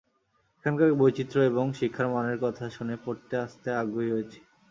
[0.57, 4.39] এখানকার বৈচিত্র্য এবং শিক্ষার মানের কথা শুনে পড়তে আসতে আগ্রহী হয়েছি।